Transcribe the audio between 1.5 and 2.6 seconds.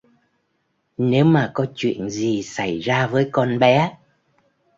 có chuyện gì